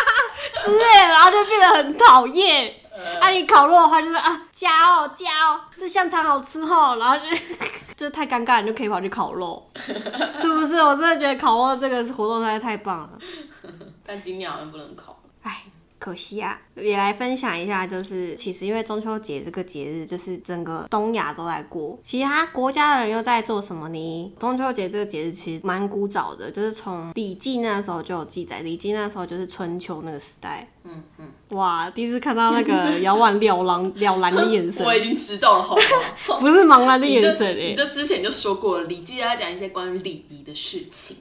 [0.65, 2.73] 之类的，然后就变得很讨厌。
[3.21, 7.23] 啊，你烤肉的话就是啊，加哦加哦，这香肠好吃哦，然后就
[7.95, 10.75] 就是太尴尬，你就可以跑去烤肉， 是不是？
[10.81, 13.09] 我真的觉得烤肉这个活动实在太棒了。
[14.05, 15.17] 但今年好像不能烤。
[15.43, 15.63] 唉，
[15.99, 16.59] 可惜啊！
[16.75, 24.33] 也来分享一下，就是其实因为中秋节这个节日，就是整个东亚都在过，其他国家的人又在做什么呢？
[24.39, 30.65] 中秋节这个节日其实蛮古早的，就是从《礼记》那时候就有记载，《礼记》那时候就是春秋那个时代。
[30.85, 35.81] 嗯嗯，哇，第一次看到那个遥望了然了然的眼神， 我已经知道了，好吗？
[36.39, 41.17] 不是茫然的眼神哎、你就之前就说过了，礼记要讲一些关于礼仪的事情。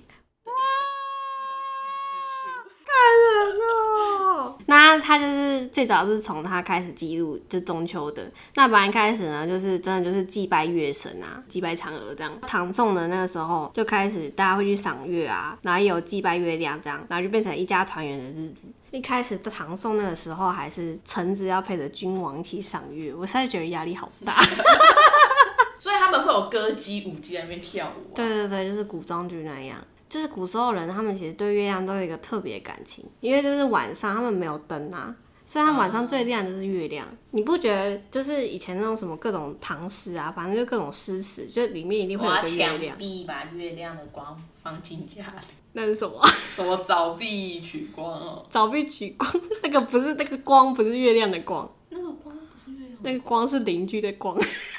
[4.88, 8.27] 那他就是最早是从他开始记录，就中秋的。
[8.55, 12.33] 那本来一开始呢，就是真的就是祭拜月神啊，祭拜嫦娥这样。
[12.46, 18.66] 唐宋的那个时候就开始大家会去赏月啊，然后有祭拜月亮这样，然后就变成一家团圆的日子。
[18.90, 24.40] 一开始的唐宋那个时候还是臣子要陪着君王一起赏月，我现在觉得压力好大。
[25.79, 28.16] 所以他们会有歌姬、舞姬在那边跳舞、啊。
[28.16, 29.79] 对对对，就是古装剧那样。
[30.09, 35.14] 就是古时候人，他们其实对月亮都有一个特别感情，因为就是晚上他们没有灯啊，
[35.47, 37.07] 所以他晚上最亮就是月亮。
[37.33, 42.97] 你不觉得就是以前那种什么各种唐诗啊，反正就各种诗词，就里面一定会有一个月墙亮。
[42.97, 46.27] 壁把月亮的光放进家里， 那是什么？
[46.27, 48.47] 什么凿壁取光哦？
[48.51, 49.31] 凿壁取光，
[49.62, 54.38] 那个不是那个光，不是月亮的光，那个光不是月亮，那个光是邻居的光，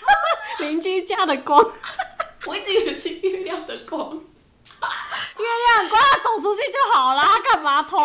[0.61, 1.63] 邻居家的光。
[2.47, 4.19] 我一直以为是月亮的光。
[5.39, 7.97] 月亮光，他走出去就好了，他干嘛偷？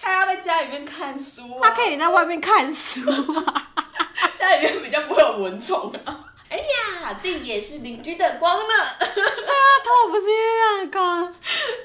[0.00, 3.70] 他要在家里面看书啊，他可以在外面看书啊。
[4.38, 6.24] 家里面比较不会有蚊虫啊。
[6.48, 8.74] 哎呀，这也是邻居的光呢。
[8.98, 11.34] 偷不是月亮的光，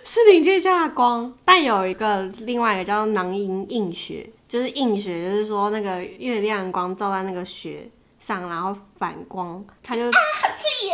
[0.04, 1.34] 是邻居家的光。
[1.46, 7.90] 但有一个另外一个叫囊萤映雪，就是映雪，就是说那个月亮光照在那个雪
[8.28, 10.02] 上，然后反光，他就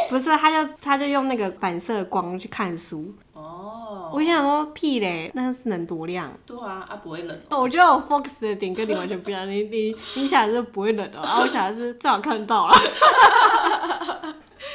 [0.07, 3.11] 不是，他就他就用那个反射光去看书。
[3.33, 6.31] 哦，我想说屁嘞，那是能多亮？
[6.45, 7.61] 对啊，啊不会冷哦。
[7.61, 12.75] 我觉得我 focus 的点跟你完全不一样，你你你想的是不会冷的，然后我想的是最好看到了。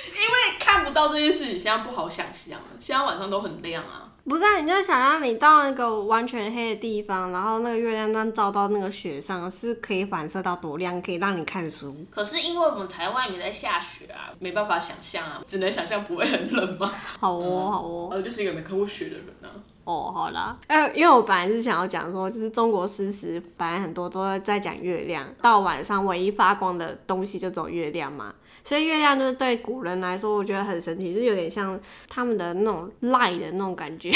[0.09, 2.67] 因为看不到这件事情，现在不好想象了。
[2.81, 4.08] 现在晚上都很亮啊。
[4.29, 11.97] 不是、啊，你就想让你到那个完全黑的地方，然后那个月亮灯照到那个雪上，是可以反射到多亮，可以让你看书。
[12.11, 16.93] 可是因为我们台湾也在下雪啊，没办法想象啊，只能想象不会很冷吗？
[17.19, 19.49] 好哦，好哦，呃，就是一个没看过雪的人啊。
[19.89, 20.55] 哦，好啦。
[20.67, 28.35] 呃，因为我本来是想要讲说，就是中国诗词本来很多都在讲月亮，到晚上唯一发光的东西就走月亮嘛。
[28.63, 34.13] 所以月亮就是对古人来说，我觉得很神奇，就是有点像他们的那种赖的那种感觉。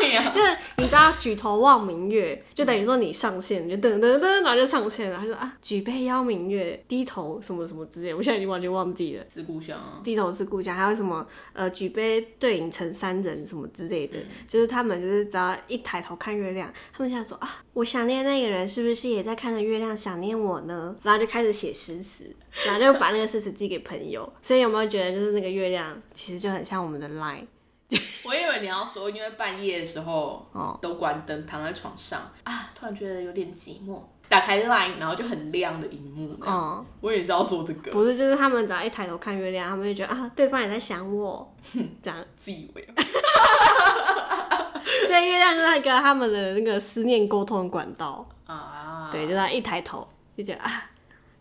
[0.34, 5.18] 就是你知道举头望明月，就等于说你上线，你就噔噔噔，然后就上线了。
[5.18, 9.24] 他说啊，举杯邀明月，低头什么什么之类，我现在已经完全忘记了。
[9.32, 10.00] 是故乡啊。
[10.02, 20.96] 低头是故乡，还有什么呃举杯对影成三人什么之类的，就是他们就是只要一抬头看月亮，他们想说啊，我想念那个人是不是也在看着月亮想念我呢？
[21.02, 22.34] 然后就开始写诗词，
[22.66, 24.30] 然后就把那个诗词寄给朋友。
[24.42, 27.44] 所以有没有觉得就是那个月亮其实就很像我们的 line？
[28.24, 36.36] 我以为你要说，因为半夜的时候哦都关灯，躺在床上啊，突然觉得有点寂寞，打开 Line，然后就很亮的荧幕。
[36.40, 36.86] 嗯，嗯。
[37.00, 41.52] 我也是要说这个，不是，就是他们只要一抬头看月亮，他们就觉得啊，对方也在想我，
[42.02, 42.24] 这样。
[42.38, 42.88] 自以为。
[45.06, 48.24] 所 所以月亮就是那个他们的那个思念沟通的管道。
[48.46, 50.90] 啊，对，就他一抬头就觉得啊，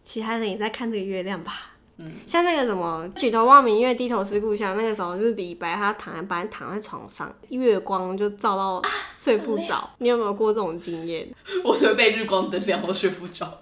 [0.03, 1.53] 其他人也在看这个月亮吧。
[2.01, 8.81] 嗯，像那个什么举头望明月，低头思故乡，那个时候就是李白，他躺在本来躺在床上，月光就照到
[9.17, 9.89] 睡不着。
[9.97, 11.27] 你有没有过这种经验？
[11.63, 13.45] 我只会被日光灯亮，我睡不着。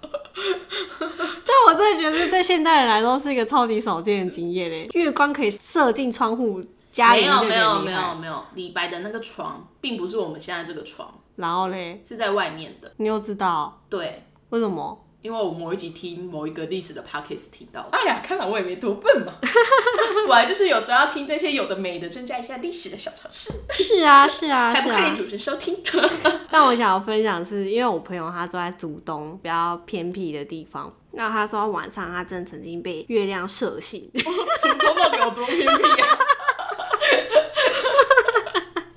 [1.00, 4.86] 但我真的觉得这对现代人来说是一个超级少见的经验嘞。
[4.92, 8.14] 月光可以射进窗户，家里没有面就没有没有。
[8.20, 12.92] 没有，李白的那个床并不是我们现在这个床，然后嘞，是在外面的。
[12.98, 15.04] 你又知道对，为什么？
[15.20, 19.34] 因为我某一集听某一个历史的 podcast 听到，哎呀，看来我也没多笨嘛。
[20.28, 25.16] 我还就是有时候要听这些有的没的，增加一下历史的小常识，是啊，是啊，是 啊还不快点。
[25.16, 25.76] 主持收听。
[26.50, 34.08] 但我想要分享是，因为我朋友他住在竹东比较偏僻的地方，那他说晚上他真的曾经被月亮射醒。
[34.14, 36.18] 请说到底有多偏僻啊？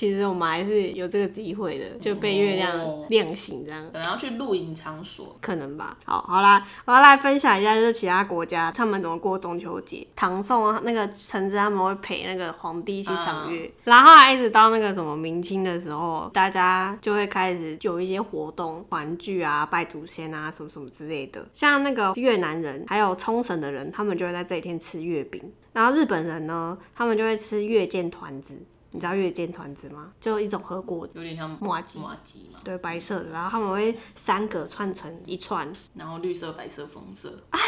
[0.02, 3.86] 其实我们还是有这个机会的，就被月亮哦亮醒这样。
[3.94, 5.96] 可能要去露营场所，可能吧。
[6.06, 10.08] 好，好啦，我要来分享一下，就是其他国家他们怎么过中秋节。
[10.16, 21.48] 唐宋啊，那个臣子他们会陪那个皇帝一起赏月，然后一直到那个什么明清的时候，大家就会开始有一些活动，团聚啊、拜祖先啊，什么什么之类的。
[21.54, 25.40] 像那个越南人还有冲绳的人，他们就会在这一天吃月饼。
[25.74, 28.60] 然后日本人呢，他们就会吃月见团子。
[28.92, 30.12] 你知道月见团子吗？
[30.20, 37.60] 就一种和果子，有点像麻吉麻吉嘛，对，白色的，然后他们会三个串成一串，然后绿色、白色、粉色哎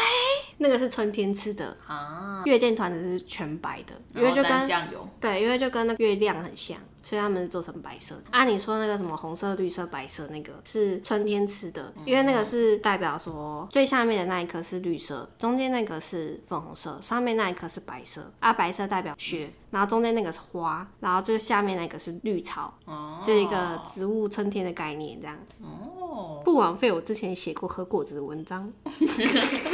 [0.58, 8.22] 那个是春天吃的，啊，月见团子是全白的，因为就跟酱油，对，因为就跟那个月亮很像，所以他们是做成白色的。
[8.30, 18.32] 啊，你说那个什么红色、绿色、白色那个是春天吃的，因为那个是代表说最下面的那一颗是绿色，中间那个是粉红色，上面那一颗是白色。
[18.40, 25.36] 啊，白色代表雪，然后中间那个是花，然后最下面那个是绿草，哦，就是一个植物春天的概念这样。
[25.60, 28.72] 哦，不枉费我之前写过喝果子的文章。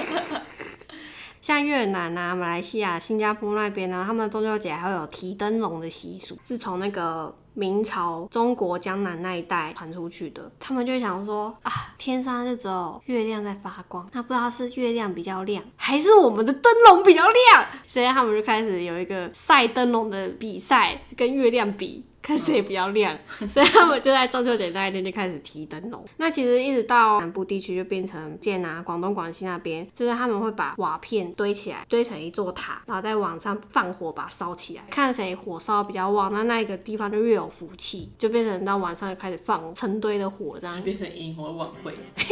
[1.40, 10.50] 像越南啊、马来西亚、新加坡那边呢，他们中秋节还会有提灯笼的习俗，是从那个明朝中国江南那一带传出去的。
[10.58, 22.04] 他们就想说啊，天上就只有月亮在发光，那不知道是月亮比较亮，还是我们的灯笼比较亮，所以他们就开始有一个晒灯笼的比赛，跟月亮比。
[22.22, 23.16] 看谁比较亮，
[23.48, 26.04] 所以他们就在中秋节那一天就开始提灯笼。
[26.18, 40.80] 那其实一直到南部地区就变成建啊，广东、广西那边，就是他们会把瓦片堆起来，堆成一座塔，然后在网上放火把它烧起来，看谁火烧比较旺，那那一个地方就越有福气，就变成到晚上就开始放成堆的火这样。
[40.82, 42.24] 变成萤火晚会， 嘿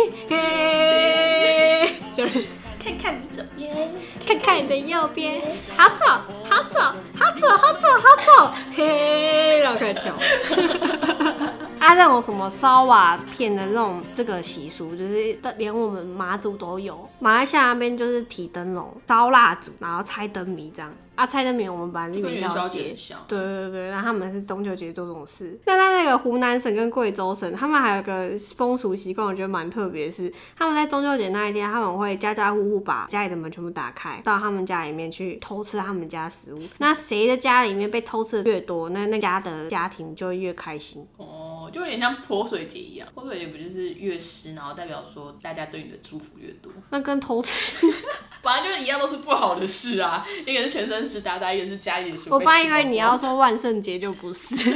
[2.16, 2.46] 嘿，
[2.79, 3.90] 看看你左边，
[4.27, 5.40] 看看你的右边，
[5.77, 6.05] 好走，
[6.44, 6.81] 好走，
[7.14, 10.14] 好走，好走，好走，嘿，然后开始跳。
[11.79, 17.09] 啊，那种什么烧瓦片的那种这个习俗，就是连我们马祖都有。
[17.21, 20.93] 马来西亚那边就是提灯笼、烧蜡烛，然后猜灯谜这样。
[21.18, 22.94] 啊，猜灯谜我们本来是跟元宵节。
[23.26, 25.59] 对对对，然后他们是中秋节做这种事。
[25.66, 36.62] 那在那个湖南省跟贵州省，他们还有个风俗习惯，我觉得蛮特别，是他们在中秋节那一天，他们会家家户户把家里的门全部打开，到他们家里面去偷吃他们家食物。
[36.78, 41.04] 那谁的家里面被偷吃的越多，那那家的家庭就会越开心。
[41.16, 47.85] 哦，就有点像泼水节一样，泼水节不就是越湿，然后代表说大家对你的祝福越多，那跟偷吃，
[48.40, 50.24] 本来就是一样，都是不好的事啊。
[50.46, 52.44] 一个是全身湿哒哒，一个是家里我被吃光光。
[52.44, 54.55] 本来以为你要说万圣节就不是。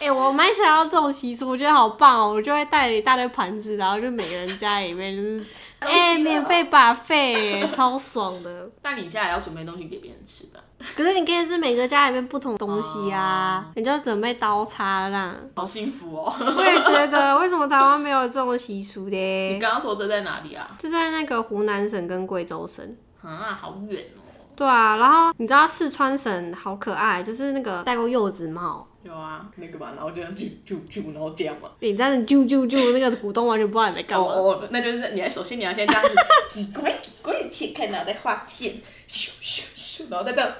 [0.00, 2.32] 哎、我蛮想要这种习俗，我觉得好棒哦！
[2.32, 5.44] 我就会带一大堆盘子，然后就每个人家里面就是，
[5.80, 8.70] 哎、免费把费，超爽的。
[8.80, 10.60] 但你现在也要准备东西给别人吃吧，
[10.96, 15.34] 可是你可以是每个家里面不同东西啊，你就准备刀叉啦。
[15.56, 16.32] 好幸福哦。
[16.38, 19.58] 我也觉得， 为什么台湾没有这种习俗你呢？
[19.60, 20.76] 刚刚说这在哪里啊？
[20.78, 22.96] 就在那个湖南省跟贵州省。
[23.20, 24.27] 啊，好远哦。
[24.58, 31.70] 对啊，然后你知道四川省好可爱，就是那个戴过柚子帽，有啊，那个嘛，然后这样啾啾啾，然后这样嘛。
[31.78, 34.26] 你这样子啾啾啾，那个股东完全不知道你在干嘛。
[34.26, 36.16] 哦，那就是你要首先你要先这样子，
[36.48, 38.72] 几拐几拐的切开，然后再画线，
[39.08, 40.50] 咻咻咻，然后再这样。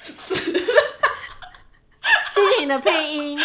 [2.32, 3.38] 谢谢你的配音。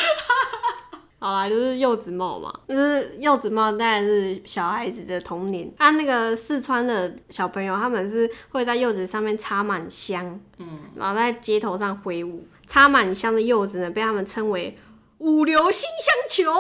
[1.20, 5.70] 好啦，就是柚子帽嘛，就是柚子帽，当然是小孩子的童年。
[5.78, 12.48] 啊，那个四川的小朋友，他们是会在柚子上面插满香，嗯，然后在街头上挥舞。
[12.66, 14.78] 插满香的柚子呢，被他们称为
[15.18, 16.54] 五流星香球。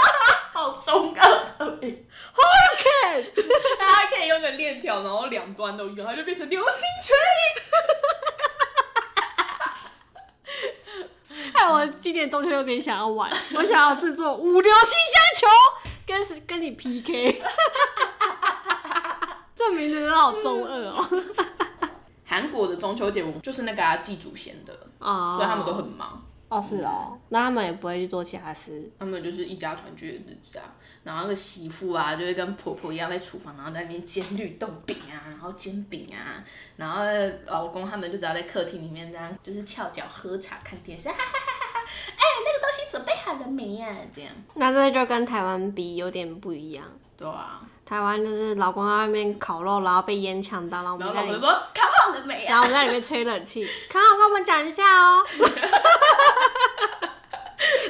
[0.54, 2.04] 好中二的名。
[2.78, 3.22] 看，
[3.78, 7.14] 大家可以用个链条，然后两端都用，它就变成流星锤。
[11.52, 15.46] 害 害我今年中秋有点想要玩，我想要制作五流星香球，
[16.06, 17.42] 跟跟你 PK。
[19.56, 21.08] 这名字真的好中二哦。
[22.24, 26.22] 韩国的中秋节就是那个啊祭祖先的，啊所以他们都很忙。
[26.48, 28.90] 哦是哦，那他们也不会去做其他事。
[28.98, 30.64] 他们就是一家团聚的日子啊，
[31.04, 36.42] 然后那个媳妇啊，就会跟婆婆一样在厨房，然后在那边煎绿豆饼啊，然后煎饼啊，
[36.76, 37.02] 然后
[37.46, 41.90] 老公他们就只要在客厅里面这样，就是翘脚喝茶看电视，哈哈哈哈哈！
[42.16, 46.84] 哎，那个东西准备好了没呀、这样，那这就跟台湾比有点不一样。
[47.16, 47.68] 对啊。
[47.88, 52.50] 台湾就是老公在外面烤肉，然后被烟呛到，然后我然 们在里后老婆就说烤好了没啊？
[52.50, 55.24] 然后我们在里面吹冷气，康好跟我们讲一下哦。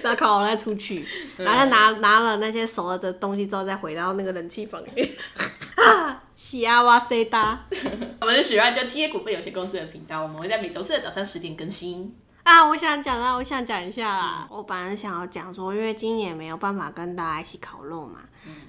[0.02, 1.04] 然后烤好再出去，
[1.36, 5.08] 然后再拿拿了那些熟了的东西之后，再回到那个冷气房里面。
[5.74, 7.58] 啊，喜啊哇塞哒
[8.22, 12.16] 我们是许愿就企业股份有限公司的频道，我们会在每周四的早上十点更新。
[12.44, 12.64] 啊！
[12.66, 14.46] 我想讲啊，我想讲一下啦。
[14.48, 18.20] 我本来想要讲说，因为今年没有办法跟大家一起烤肉嘛，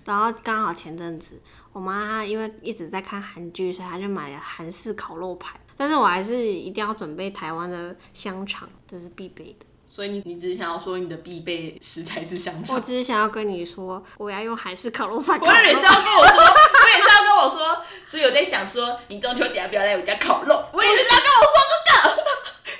[0.05, 1.39] 然后刚好前阵子
[1.71, 5.55] 我妈因为一直在看韩剧，所以她就买了韩式烤肉排。
[5.77, 9.65] 但是我还是一定要准备台湾的香肠，这是必备的。
[9.87, 12.81] 所以你你只是想要说你的必备食材是香肠我。
[12.81, 15.81] 只是想要跟你说，我要用韩式烤肉排 我也是。
[15.81, 20.53] 要跟我说，我也是要跟我说，所以我在想说，你中秋节要不要来我家烤肉？
[20.73, 22.15] 我也是要跟我说这个，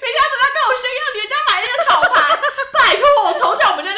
[0.02, 2.38] 没想到要跟我炫耀你家买那个烤盘。
[2.74, 3.92] 拜托，我从小我们家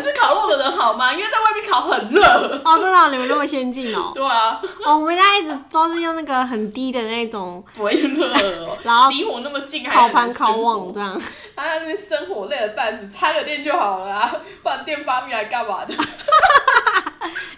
[0.00, 1.12] 吃烤肉的人好吗？
[1.12, 2.22] 因为在外面烤很热。
[2.64, 4.12] 哦，真的哦、你们那么先进哦！
[4.14, 8.26] 对啊，哦，我们家一直都是用那个很低的那种不会热
[8.66, 11.20] 哦， 然后离火那么近还烤盘烤网这样。
[11.56, 15.94] 他在那边生火累了半死，插个电就好了啊， 不然电发明来干嘛的？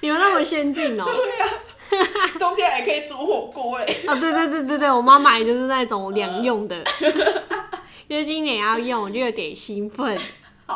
[0.01, 1.05] 你们那么先进哦！
[1.05, 1.51] 对啊
[2.39, 4.05] 冬天还可以煮火锅嘞。
[4.07, 6.77] 哦，对对对对对，我妈买的就是那种两用的，
[8.07, 10.17] 因为今年要用，我就有点兴奋。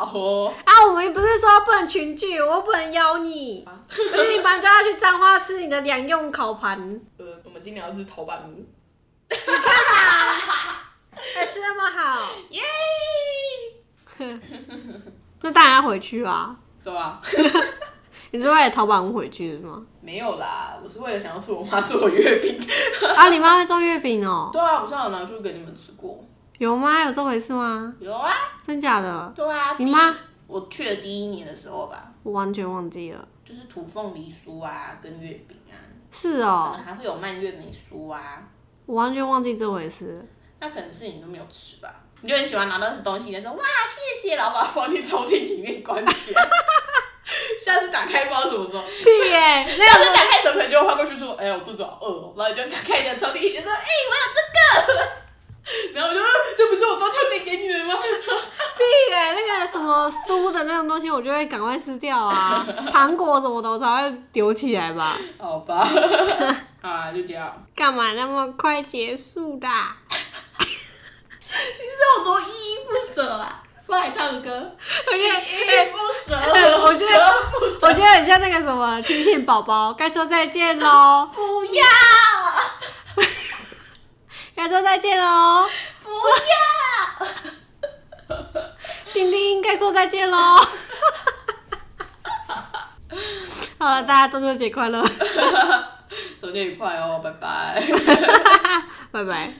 [0.03, 8.65] 好哦，啊，我们不是说不能群聚，我又不能邀你，而且你反正就要去彰化吃你的两用烤盘， 呃，我们今年要吃头版屋，
[9.29, 9.37] 还
[11.45, 12.61] 吃那么好，耶！
[15.41, 16.55] 那当然要回去啊！
[16.83, 17.19] 对啊，
[18.31, 19.83] 你是为了淘宝屋回去的是吗？
[20.01, 22.57] 没有啦，我是为了想要吃我妈做的月饼。
[23.15, 24.49] 啊，你妈会做月饼哦？
[24.53, 26.23] 对啊，我上有拿去给你们吃过。
[26.57, 27.03] 有吗？
[27.03, 27.93] 有这回事吗？
[27.99, 28.31] 有啊，
[28.65, 29.33] 真假的？
[29.35, 29.75] 对啊。
[29.77, 30.15] 你妈？
[30.47, 33.27] 我去了第一年的时候吧，我完全忘记了。
[33.43, 35.75] 就是土凤梨酥啊，跟月饼啊，
[36.11, 38.41] 是可哦能，还会有蔓越莓酥啊。
[38.85, 40.23] 我完全忘记这回事。
[40.59, 41.93] 那可能是你都没有吃吧？
[42.21, 46.41] 你就很喜欢拿到这东西的时候，哇，谢谢，然后把它放进抽屉里面关起来。
[47.59, 55.11] 下次打开不知道什么时候，屁耶、那 下次打开的时候可能就会翻过去说，哎、呀，我肚子好饿哦，然后你就打开你的抽屉，就说，哎、我有这个，
[55.93, 57.95] 然后我就说，这不是我中秋节给你的吗？
[58.77, 62.65] 屁耶、那个什么酥的那种东西，我就会赶快吃掉啊。
[62.91, 65.17] 糖果什么的，我才会丢起来吧。
[65.39, 65.87] 好吧，
[66.81, 67.51] 啊，就这样。
[67.75, 69.67] 干嘛那么快结束的？
[70.59, 70.65] 你
[71.55, 73.63] 是有多依依不舍啊？
[73.87, 74.49] 不然你唱个歌，
[75.07, 76.35] 我觉得，依依不舍，
[76.83, 77.17] 我觉得
[77.81, 81.83] 我觉得很像那个什么亲亲宝宝，该说再见喽，不要，
[84.55, 85.67] 该说再见喽，
[86.01, 86.09] 不
[86.51, 87.27] 要。
[89.13, 90.37] 丁丁该说再见喽。
[93.77, 95.03] 好了，大家中秋节快乐，
[96.41, 97.83] 中秋愉快哦，拜拜。
[99.11, 99.53] 拜拜。